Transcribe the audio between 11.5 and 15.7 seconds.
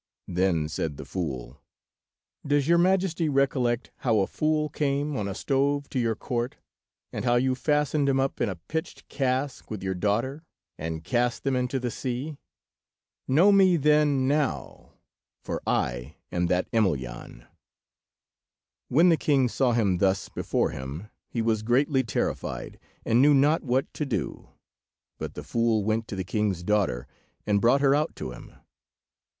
into the sea? Know me then now, for